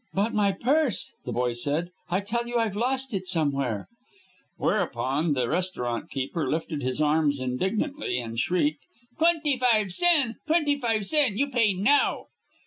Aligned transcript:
"But 0.15 0.33
my 0.33 0.51
purse!" 0.51 1.11
the 1.25 1.31
boy 1.31 1.53
said. 1.53 1.91
"I 2.09 2.21
tell 2.21 2.47
you 2.47 2.57
I've 2.57 2.75
lost 2.75 3.13
it 3.13 3.27
somewhere." 3.27 3.87
Whereupon 4.57 5.33
the 5.33 5.47
restaurant 5.47 6.09
keeper 6.09 6.49
lifted 6.49 6.81
his 6.81 6.99
arms 6.99 7.39
indignantly 7.39 8.17
and 8.17 8.39
shrieked: 8.39 8.81
"Twenty 9.19 9.59
five 9.59 9.91
sen! 9.91 10.37
Twenty 10.47 10.79
five 10.79 11.05
sen! 11.05 11.37
You 11.37 11.49
pay 11.51 11.75
now!" 11.75 12.25